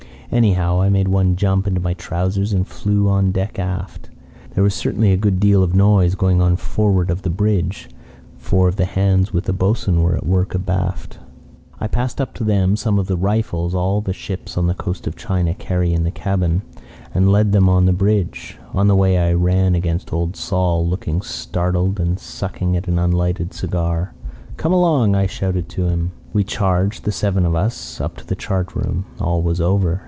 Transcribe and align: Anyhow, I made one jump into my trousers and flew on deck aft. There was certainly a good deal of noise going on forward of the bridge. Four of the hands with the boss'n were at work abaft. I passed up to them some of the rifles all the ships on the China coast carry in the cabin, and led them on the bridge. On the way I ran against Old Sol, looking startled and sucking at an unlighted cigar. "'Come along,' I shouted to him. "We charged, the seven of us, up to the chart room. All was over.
Anyhow, 0.33 0.79
I 0.79 0.87
made 0.87 1.09
one 1.09 1.35
jump 1.35 1.67
into 1.67 1.81
my 1.81 1.93
trousers 1.93 2.53
and 2.53 2.65
flew 2.65 3.09
on 3.09 3.33
deck 3.33 3.59
aft. 3.59 4.09
There 4.51 4.63
was 4.63 4.73
certainly 4.73 5.11
a 5.11 5.17
good 5.17 5.41
deal 5.41 5.61
of 5.61 5.75
noise 5.75 6.15
going 6.15 6.41
on 6.41 6.55
forward 6.55 7.09
of 7.09 7.23
the 7.23 7.29
bridge. 7.29 7.89
Four 8.37 8.69
of 8.69 8.77
the 8.77 8.85
hands 8.85 9.33
with 9.33 9.43
the 9.43 9.53
boss'n 9.53 10.01
were 10.01 10.15
at 10.15 10.25
work 10.25 10.55
abaft. 10.55 11.19
I 11.81 11.87
passed 11.87 12.21
up 12.21 12.33
to 12.35 12.45
them 12.45 12.77
some 12.77 12.97
of 12.97 13.07
the 13.07 13.17
rifles 13.17 13.75
all 13.75 13.99
the 13.99 14.13
ships 14.13 14.57
on 14.57 14.67
the 14.67 14.73
China 15.17 15.53
coast 15.53 15.57
carry 15.59 15.93
in 15.93 16.05
the 16.05 16.11
cabin, 16.11 16.61
and 17.13 17.29
led 17.29 17.51
them 17.51 17.67
on 17.67 17.83
the 17.85 17.91
bridge. 17.91 18.57
On 18.73 18.87
the 18.87 18.95
way 18.95 19.17
I 19.17 19.33
ran 19.33 19.75
against 19.75 20.13
Old 20.13 20.37
Sol, 20.37 20.87
looking 20.87 21.21
startled 21.21 21.99
and 21.99 22.17
sucking 22.17 22.77
at 22.77 22.87
an 22.87 22.97
unlighted 22.97 23.53
cigar. 23.53 24.13
"'Come 24.55 24.71
along,' 24.71 25.13
I 25.13 25.27
shouted 25.27 25.67
to 25.71 25.89
him. 25.89 26.13
"We 26.31 26.45
charged, 26.45 27.03
the 27.03 27.11
seven 27.11 27.45
of 27.45 27.53
us, 27.53 27.99
up 27.99 28.15
to 28.15 28.25
the 28.25 28.37
chart 28.37 28.73
room. 28.77 29.03
All 29.19 29.41
was 29.41 29.59
over. 29.59 29.99